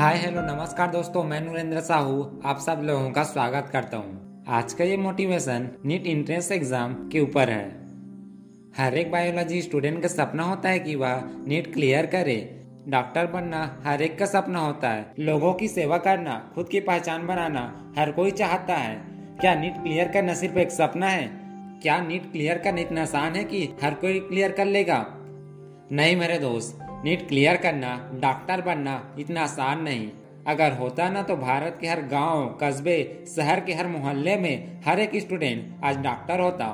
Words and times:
हाय, 0.00 0.16
hello, 0.16 0.40
नमस्कार 0.40 0.90
दोस्तों, 0.90 1.24
मैं 1.24 1.40
नरेंद्र 1.40 1.80
साहू, 1.80 2.40
आप 2.44 2.58
सब 2.58 2.80
लोगों 2.84 3.10
का 3.10 3.22
स्वागत 3.22 3.68
करता 3.72 3.96
हूँ। 3.96 4.44
आज 4.48 4.72
का 4.72 4.84
ये 4.84 4.96
मोटिवेशन 4.96 5.68
नीट 5.86 6.06
इंट्रेंस 6.06 6.52
एग्ज़ाम 6.52 6.94
के 6.94 7.20
ऊपर 7.20 7.50
है। 7.50 7.64
हर 8.78 8.94
एक 8.94 9.10
बायोलॉजी 9.10 9.62
स्टूडेंट 9.62 10.02
का 10.02 10.08
सपना 10.08 10.42
होता 10.42 10.68
है 10.68 10.78
कि 10.78 10.94
वह 10.94 11.22
नीट 11.46 11.72
क्लियर 11.72 12.06
करे। 12.06 12.64
डॉक्टर 12.88 13.26
बनना 13.26 13.82
हर 13.84 14.02
एक 14.02 14.18
का 14.18 14.26
सपना 14.26 14.58
होता 14.58 14.88
है। 14.88 15.14
लोगों 15.18 15.54
की 15.54 15.68
सेवा 15.68 15.98
करना, 15.98 16.52
खुद 16.54 16.68
की 16.68 16.80
पहचान 16.80 17.26
बनाना 17.26 17.92
हर 17.98 18.12
कोई 18.12 18.30
चाहता 18.30 18.74
है। 18.74 18.96
क्या 19.40 19.54
नीट 19.54 19.74
क्लियर 19.74 20.08
करना 20.08 20.34
सिर्फ़ 20.34 20.58
एक 20.58 20.70
सपना 20.70 21.06
है? 21.06 21.30
क्या 21.82 22.00
नीट 22.00 22.32
क्लियर 22.32 22.58
करना 22.58 22.80
इतना 22.80 23.02
आसान 23.02 23.36
है 23.36 23.44
कि 23.44 23.68
हर 23.82 23.94
कोई 23.94 24.20
क्लियर 24.20 24.52
कर 24.52 24.64
लेगा? 24.64 25.06
नहीं 25.92 26.16
मेरे 26.16 26.38
दोस्त 26.38 26.86
नीट 27.04 27.28
क्लियर 27.28 27.56
करना 27.56 27.90
डॉक्टर 28.14 28.60
बनना 28.60 28.94
इतना 29.18 29.42
आसान 29.42 29.82
नहीं। 29.82 30.08
अगर 30.46 30.72
होता 30.72 31.08
ना 31.10 31.22
तो 31.22 31.36
भारत 31.36 31.78
के 31.80 31.86
हर 31.88 32.00
गाँव, 32.02 32.58
कस्बे 32.62 33.24
शहर 33.36 33.60
के 33.60 33.74
हर 33.74 33.86
मोहल्ले 33.86 34.36
में 34.36 34.80
हर 34.86 35.00
एक 35.00 35.16
स्टूडेंट 35.16 35.84
आज 35.84 35.98
डॉक्टर 35.98 36.40
होता। 36.40 36.66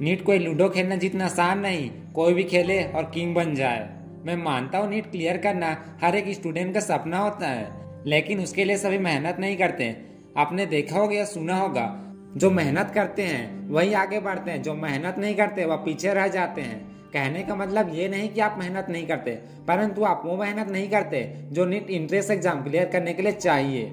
नीट 0.00 0.24
कोई 0.24 0.38
लूडो 0.38 0.68
खेलना 0.68 0.96
जितना 0.96 1.24
आसान 1.24 1.58
नहीं 1.58 1.90
कोई 2.14 2.34
भी 2.34 2.44
खेले 2.44 2.82
और 2.84 3.10
किंग 3.14 3.34
बन 3.34 3.54
जाए। 3.54 3.88
मैं 4.26 4.36
मानता 4.36 4.78
हूँ 4.78 4.90
नीट 4.90 5.10
क्लियर 5.10 5.36
करना 5.36 5.76
हर 6.02 6.16
एक 6.16 6.34
स्टूडेंट 6.34 6.74
का 6.74 6.80
सपना 6.80 7.18
होता 7.18 7.48
है 7.48 8.02
लेकिन 8.06 8.40
उसके 8.40 8.64
लिए 8.64 8.76
सभी 8.76 8.98
मेहनत 8.98 9.36
नहीं 9.40 9.56
करते। 9.56 9.96
आपने 10.36 10.66
देखा 10.66 10.98
होगा 10.98 11.16
या 11.16 11.24
सुना 11.26 11.56
होगा 11.56 11.88
जो 12.36 12.50
मेहनत 12.50 12.92
करते 12.94 13.22
हैं 13.22 13.68
वही 13.70 13.92
आगे 13.94 14.20
बढ़ते 14.20 14.50
हैं 14.50 14.62
जो 14.62 14.74
मेहनत 14.74 15.18
नहीं 15.18 15.34
करते 15.34 15.64
वह 15.64 15.76
पीछे 15.76 16.14
रह 16.14 16.28
जाते 16.28 16.60
हैं। 16.60 16.97
कहने 17.08 17.42
का 17.42 17.54
मतलब 17.54 17.94
ये 17.94 18.08
नहीं 18.08 18.28
कि 18.28 18.40
आप 18.40 18.56
मेहनत 18.58 18.86
नहीं 18.90 19.06
करते, 19.06 19.30
परंतु 19.68 20.04
आप 20.04 20.22
वो 20.24 20.36
मेहनत 20.36 20.70
नहीं 20.70 20.88
करते 20.90 21.22
जो 21.52 21.64
नीट 21.66 21.90
इंट्रेंस 21.90 22.30
एग्ज़ाम 22.30 22.62
क्लियर 22.64 22.88
करने 22.88 23.12
के 23.14 23.22
लिए 23.22 23.32
चाहिए। 23.34 23.84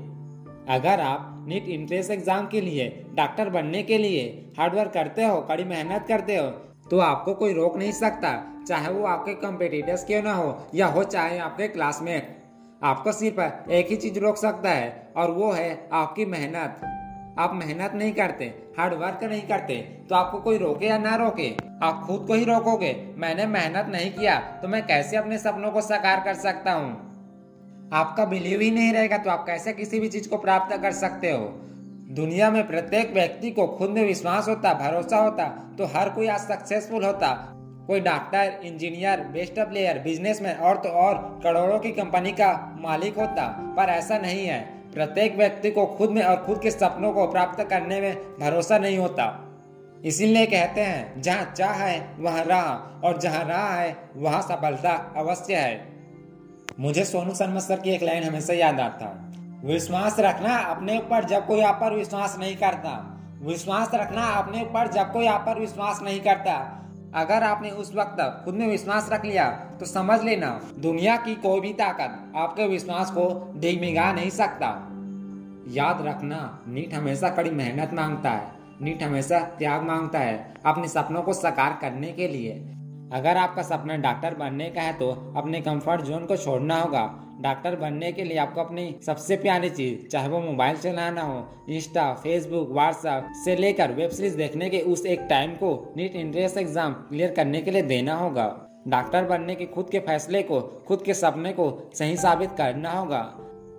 अगर 0.69 0.99
आप 1.01 1.45
नीट 1.47 1.67
इंट्रेंस 1.69 2.09
एग्ज़ाम 2.11 2.47
के 2.47 2.61
लिए 2.61 2.87
डॉक्टर 3.15 3.49
बनने 3.49 3.83
के 3.83 3.97
लिए 3.97 4.23
हार्डवर्क 4.59 4.91
करते 4.93 5.23
हो, 5.23 5.39
कड़ी 5.41 5.63
मेहनत 5.65 6.05
करते 6.07 6.35
हो 6.35 6.47
तो 6.85 6.99
आपको 7.01 7.33
कोई 7.33 7.53
रोक 7.53 7.77
नहीं 7.77 7.91
सकता, 7.93 8.31
चाहे 8.67 8.89
वो 8.89 9.05
आपके 9.05 9.33
कंपेटिटर्स 9.37 10.03
क्यों 10.05 10.21
ना 10.23 10.33
हो, 10.33 10.57
या 10.75 10.87
हो 10.87 11.03
चाहे 11.05 11.37
आपके 11.39 11.67
क्लासमेट 11.67 12.35
आपको 12.83 13.11
सिर्फ़ 13.11 13.71
एक 13.71 13.87
ही 13.89 13.95
चीज़ 13.97 14.19
रोक 14.19 14.37
सकता 14.37 14.69
है, 14.69 15.11
और 15.17 15.31
वो 15.31 15.51
है 15.51 15.87
आपकी 15.93 16.25
मेहनत। 16.27 16.81
आप 17.37 17.53
मेहनत 17.53 17.93
नहीं 17.95 18.11
करते 18.13 18.45
हार्ड 18.77 18.93
वर्क 18.93 19.23
नहीं 19.23 19.41
करते 19.41 19.75
तो 20.09 20.15
आपको 20.15 20.37
कोई 20.39 20.57
रोके 20.57 20.85
या 20.85 20.97
ना 20.97 21.15
रोके? 21.15 21.49
आप 21.83 22.03
खुद 22.07 22.25
को 22.27 22.33
ही 22.33 22.43
रोकोगे, 22.43 22.93
मैंने 23.17 23.45
मेहनत 23.47 23.87
नहीं 23.91 24.11
किया 24.11 24.39
तो 24.61 24.67
मैं 24.67 24.85
कैसे 24.87 25.17
अपने 25.17 25.37
सपनों 25.37 25.71
को 25.71 25.81
साकार 25.81 26.23
कर 26.25 26.33
सकता 26.33 26.73
हूँ? 26.73 26.91
आपका 27.93 28.25
बिलीव 28.25 28.61
ही 28.61 28.69
नहीं 28.71 28.93
रहेगा 28.93 29.17
तो 29.17 29.29
आप 29.29 29.45
कैसे 29.45 29.73
किसी 29.73 29.99
भी 29.99 30.09
चीज़ 30.09 30.29
को 30.29 30.37
प्राप्त 30.37 30.75
कर 30.75 30.91
सकते 30.91 31.31
हो? 31.31 31.43
दुनिया 32.11 32.49
में 32.51 32.65
प्रत्येक 32.67 33.13
व्यक्ति 33.13 33.51
को 33.51 33.67
खुद 33.67 33.89
में 33.89 34.03
विश्वास 34.03 34.47
होता, 34.49 34.73
भरोसा 34.75 35.17
होता 35.17 35.47
तो 35.77 35.85
हर 35.95 36.09
कोई 36.09 36.27
आज 36.27 36.39
सक्सेसफुल 36.41 37.05
होता। 37.05 37.33
कोई 37.87 37.99
doctor 37.99 38.59
engineer 38.63 39.21
best 39.33 39.59
player 39.59 39.99
businessman 39.99 40.57
और 40.57 40.77
तो 40.77 40.89
और 40.89 41.17
करोड़ों 41.43 41.79
की 41.79 41.91
कंपनी 41.91 42.31
का 42.31 42.53
मालिक 42.81 43.17
होता, 43.17 43.47
पर 43.77 43.89
ऐसा 43.89 44.17
नहीं 44.19 44.45
है। 44.45 44.74
प्रत्येक 44.95 45.37
व्यक्ति 45.37 45.71
को 45.71 45.85
खुद 45.85 46.09
में 46.09 46.23
और 46.23 46.35
खुद 46.35 46.61
के 46.61 46.71
सपनों 46.71 47.13
को 47.13 47.27
प्राप्त 47.27 47.63
करने 47.63 48.01
में 48.01 48.15
भरोसा 48.39 48.77
नहीं 48.77 48.97
होता। 48.97 49.45
इसीलिए 50.05 50.45
कहते 50.45 50.81
हैं, 50.81 51.21
जहाँ 51.21 51.53
चाह 51.57 51.73
है, 51.73 52.15
वहाँ 52.19 52.43
राह, 52.43 53.01
और 53.07 53.17
जहाँ 53.17 53.45
राह 53.45 53.73
है, 53.73 53.97
वहाँ 54.15 54.41
सफलता 54.41 55.13
अवश्य 55.17 55.55
है। 55.55 55.87
मुझे 56.79 57.03
सोनू 57.05 57.35
शर्मा 57.35 57.59
सर 57.59 57.79
की 57.79 57.89
एक 57.89 58.03
लाइन 58.03 58.23
हमेशा 58.23 58.53
याद 58.53 58.79
आता 58.79 59.21
विश्वास 59.65 60.19
रखना 60.19 60.57
अपने 60.57 60.97
ऊपर 60.97 61.23
जब 61.23 61.47
कोई 61.47 61.61
आप 61.61 61.75
पर 61.75 61.93
विश्वास 61.93 62.35
नहीं 62.39 62.55
करता। 62.55 63.19
विश्वास 63.41 63.91
रखना 63.93 64.21
अपने 64.21 64.61
ऊपर 64.61 64.87
जब 64.87 65.13
कोई 65.13 65.27
आप 65.27 65.43
पर 65.45 65.59
विश्वास 65.59 66.01
नहीं 66.01 66.19
करता। 66.19 66.84
अगर 67.15 67.43
आपने 67.43 67.69
उस 67.71 67.93
वक्त 67.95 68.17
खुद 68.45 68.55
में 68.55 68.67
विश्वास 68.67 69.09
रख 69.11 69.25
लिया 69.25 69.49
तो 69.79 69.85
समझ 69.85 70.21
लेना, 70.23 70.49
दुनिया 70.79 71.15
की 71.17 71.35
कोई 71.35 71.61
भी 71.61 71.73
ताकत 71.73 72.37
आपके 72.37 72.67
विश्वास 72.67 73.11
को 73.11 73.53
डिगमिगा 73.57 74.11
नहीं 74.13 74.29
सकता। 74.29 74.67
याद 75.73 76.05
रखना, 76.05 76.63
नीट 76.67 76.93
हमेशा 76.93 77.29
कड़ी 77.29 77.49
मेहनत 77.51 77.93
माँगता 77.93 78.29
है, 78.29 78.51
नीट 78.81 79.03
हमेशा 79.03 79.39
त्याग 79.59 79.83
माँगता 79.83 80.19
है, 80.19 80.53
अपने 80.65 80.87
सपनों 80.87 81.21
को 81.21 81.33
साकार 81.33 81.77
करने 81.81 82.11
के 82.11 82.27
लिए। 82.27 82.53
अगर 83.15 83.37
आपका 83.37 83.61
सपना 83.63 83.95
डॉक्टर 83.99 84.33
बनने 84.35 84.69
का 84.69 84.81
है 84.81 84.93
तो 84.93 85.09
अपने 85.37 85.61
कंफर्ट 85.61 86.01
जोन 86.01 86.25
को 86.25 86.37
छोड़ना 86.37 86.79
होगा। 86.79 87.03
डॉक्टर 87.41 87.75
बनने 87.75 88.11
के 88.11 88.23
लिए 88.23 88.37
आपको 88.37 88.61
अपनी 88.61 88.83
सबसे 89.05 89.35
प्यारी 89.37 89.69
चीज़, 89.69 90.07
चाहे 90.07 90.27
वो 90.29 90.39
मोबाइल 90.41 90.77
चलाना 90.77 91.21
हो 91.21 91.47
इंस्टा 91.69 92.13
फेसबुक 92.13 92.69
व्हाट्सएप 92.71 93.31
से 93.43 93.55
लेकर 93.55 93.91
वेब 93.93 94.09
सीरीज़ 94.09 94.37
देखने 94.37 94.69
के 94.69 94.79
उस 94.83 95.05
एक 95.05 95.25
टाइम 95.29 95.51
को 95.53 95.71
नीट 95.97 96.15
इंट्रेंस 96.15 96.57
एग्ज़ाम 96.57 96.93
क्लियर 97.09 97.31
करने 97.31 97.61
के 97.61 97.71
लिए 97.71 97.81
देना 97.83 98.15
होगा। 98.15 98.47
डॉक्टर 98.87 99.25
बनने 99.25 99.55
के 99.55 99.65
खुद 99.65 99.89
के 99.89 99.99
फैसले 100.01 100.41
को, 100.43 100.59
खुद 100.87 101.01
के 101.01 101.13
सपने 101.13 101.53
को 101.53 101.71
सही 101.95 102.17
साबित 102.17 102.51
करना 102.57 102.91
होगा। 102.91 103.23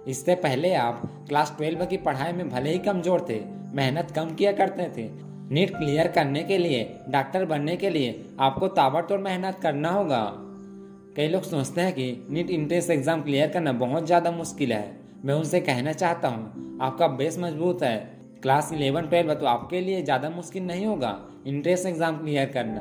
इससे 0.08 0.34
पहले 0.36 0.74
आप 0.76 1.03
क्लास 1.28 1.54
ट्वेल्व 1.56 1.84
की 1.86 1.97
पढ़ाई 1.98 2.32
में 2.32 2.48
भले 2.48 2.70
ही 2.70 2.78
कमज़ोर 2.80 3.26
थे, 3.30 3.41
मेहनत 3.72 4.10
कम 4.10 4.34
किया 4.34 4.53
करते 4.54 4.91
थे 4.97 5.08
नीट 5.47 5.71
क्लियर 5.71 6.09
करने 6.09 6.43
के 6.43 6.59
लिए, 6.59 6.83
डॉक्टर 7.09 7.45
बनने 7.45 7.77
के 7.77 7.91
लिए 7.91 8.25
आपको 8.41 8.69
ताबड़तोड़ 8.71 9.21
मेहनत 9.21 9.59
करना 9.62 9.91
होगा। 9.91 10.23
कई 11.17 11.29
लोग 11.29 11.43
सोचते 11.43 11.81
हैं 11.81 11.93
कि 11.93 12.27
नीट 12.31 12.51
इंट्रेंस 12.51 12.89
एग्ज़ाम 12.91 13.23
क्लियर 13.23 13.49
करना 13.49 13.73
बहुत 13.75 14.07
ज़्यादा 14.07 14.31
मुश्किल 14.33 14.73
है। 14.73 14.97
मैं 15.25 15.34
उनसे 15.34 15.61
कहना 15.61 15.93
चाहता 15.93 16.29
हूँ, 16.29 16.79
आपका 16.83 17.07
बेस 17.09 17.39
मज़बूत 17.39 17.83
है। 17.83 17.97
क्लास 18.43 18.71
इलेवन, 18.73 19.03
ट्वेल्व 19.03 19.34
तो 19.34 19.47
आपके 19.47 19.81
लिए 19.81 20.03
ज़्यादा 20.03 20.31
मुश्किल 20.31 20.62
नहीं 20.62 20.87
होगा, 20.87 21.19
इंट्रेंस 21.47 21.87
एग्ज़ाम 21.87 22.17
क्लियर 22.17 22.47
करना। 22.55 22.81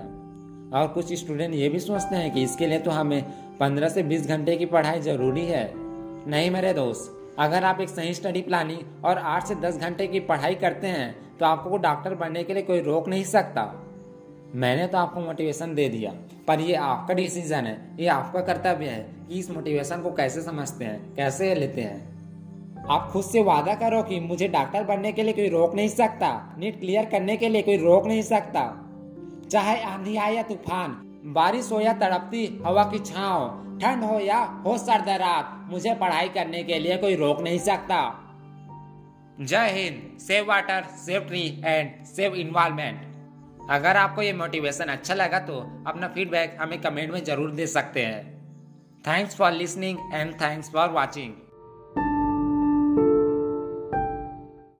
और 0.71 0.87
कुछ 0.87 1.13
स्टूडेंट 1.13 1.53
ये 1.53 1.69
भी 1.69 1.79
सोचते 1.79 2.15
हैं 2.15 2.31
कि 2.33 2.43
इसके 2.43 2.67
लिए 2.67 2.79
तो 2.79 2.91
हमें 2.91 3.21
पंद्रह 3.59 3.89
से 3.89 4.03
बीस 4.03 4.27
घंटे 4.27 4.55
की 4.55 4.65
पढ़ाई 4.67 4.99
ज़रूरी 5.01 5.45
है। 5.45 5.69
नहीं 5.73 6.49
मेरे 6.51 6.73
दोस्त, 6.73 7.11
अगर 7.39 7.63
आप 7.63 7.79
एक 7.81 7.89
सही 7.89 8.13
स्टडी 8.13 8.41
प्लानिंग 8.41 9.05
और 9.05 9.17
आठ 9.17 9.47
से 9.47 9.55
दस 9.57 9.77
घंटे 9.77 10.07
की 10.07 10.19
पढ़ाई 10.21 10.55
करते 10.55 10.87
हैं 10.87 11.24
तो 11.39 11.45
आपको 11.45 11.77
डॉक्टर 11.77 12.15
बनने 12.15 12.43
के 12.43 12.53
लिए 12.53 12.63
कोई 12.63 12.81
रोक 12.81 13.07
नहीं 13.07 13.23
सकता। 13.25 13.63
मैंने 14.55 14.87
तो 14.87 14.97
आपको 14.97 15.19
मोटिवेशन 15.19 15.73
दे 15.75 15.87
दिया, 15.89 16.11
पर 16.47 16.59
ये 16.59 16.75
आपका 16.75 17.13
डिसीज़न 17.13 17.65
है, 17.65 17.77
ये 17.99 18.07
आपका 18.07 18.41
कर्तव्य 18.43 18.85
है 18.85 18.99
कि 19.27 19.39
इस 19.39 19.49
मोटिवेशन 19.51 20.01
को 20.01 20.11
कैसे 20.11 20.41
समझते 20.41 20.85
हैं, 20.85 21.15
कैसे 21.15 21.53
लेते 21.55 21.81
हैं। 21.81 22.85
आप 22.89 23.09
खुद 23.11 23.23
से 23.23 23.43
वादा 23.43 23.73
करो 23.75 24.01
कि 24.03 24.19
मुझे 24.19 24.47
डॉक्टर 24.47 24.83
बनने 24.83 25.11
के 25.11 25.23
लिए 25.23 25.33
कोई 25.33 25.49
रोक 25.49 25.75
नहीं 25.75 25.89
सकता, 25.89 26.55
नीट 26.59 26.79
क्लियर 26.79 27.05
करने 27.05 27.37
के 27.37 27.49
लिए 27.49 27.61
कोई 27.61 27.77
रोक 27.77 28.07
नहीं 28.07 28.21
सकता। 28.21 28.63
चाहे 29.51 29.81
आंधी 29.83 30.15
आए 30.17 30.35
या 30.35 30.43
तूफ़ान, 30.43 30.91
बारिश 31.35 31.71
हो 31.71 31.79
या 31.79 31.93
तड़पती 31.93 32.45
हवा 32.65 32.83
की 32.83 32.99
छाव, 33.01 33.47
ठंड 33.81 34.03
हो 34.03 34.19
या 34.19 34.37
हो 34.65 34.77
सर्द 34.77 35.09
रात 35.11 35.71
मुझे 35.71 35.93
पढ़ाई 35.95 36.29
करने 36.29 36.63
के 36.63 36.79
लिए 36.79 36.97
कोई 36.97 37.15
रोक 37.15 37.41
नहीं 37.41 37.59
सकता। 37.59 37.99
जय 39.41 39.69
Hind 39.69 40.19
save 40.19 40.45
water 40.47 40.83
save 40.97 41.21
tree 41.21 41.41
and 41.65 42.05
save 42.05 42.35
environment 42.35 43.69
अगर 43.71 43.97
आपको 43.97 44.21
ये 44.21 44.33
मोटिवेशन 44.33 44.85
अच्छा 44.85 45.13
लगा 45.13 45.39
तो 45.39 45.59
अपना 45.87 46.07
फीडबैक 46.07 46.57
हमें 46.61 46.81
कमेंट 46.81 47.11
में 47.11 47.23
ज़रूर 47.23 47.51
दे 47.51 47.67
सकते 47.67 48.05
हैं. 48.05 48.23
Thanks 49.07 49.35
for 49.35 49.51
listening 49.51 49.97
and 50.13 50.33
thanks 50.41 50.71
for 50.71 50.89
watching 50.89 51.33